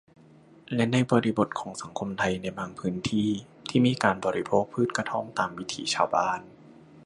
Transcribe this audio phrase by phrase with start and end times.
[0.75, 3.29] และบริบทของสังคมไทยในบางพื้นที่
[3.69, 6.39] ที่มีการบริโภคพืชกระท่อมตามวิถีชาวบ้าน